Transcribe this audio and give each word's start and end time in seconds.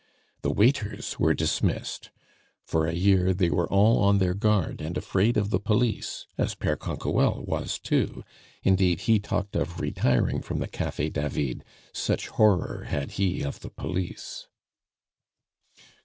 The 0.41 0.49
waiters 0.49 1.19
were 1.19 1.35
dismissed; 1.35 2.09
for 2.65 2.87
a 2.87 2.93
year 2.95 3.35
they 3.35 3.51
were 3.51 3.67
all 3.69 3.99
on 3.99 4.17
their 4.17 4.33
guard 4.33 4.81
and 4.81 4.97
afraid 4.97 5.37
of 5.37 5.51
the 5.51 5.59
police 5.59 6.25
as 6.39 6.55
Pere 6.55 6.75
Canquoelle 6.75 7.43
was 7.45 7.77
too; 7.77 8.23
indeed, 8.63 9.01
he 9.01 9.19
talked 9.19 9.55
of 9.55 9.79
retiring 9.79 10.41
from 10.41 10.57
the 10.57 10.67
Cafe 10.67 11.09
David, 11.09 11.63
such 11.93 12.29
horror 12.29 12.85
had 12.87 13.11
he 13.11 13.43
of 13.43 13.59
the 13.59 13.69
police. 13.69 14.47